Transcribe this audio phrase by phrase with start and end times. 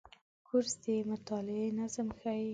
[0.47, 2.47] کورس د مطالعې نظم ښيي.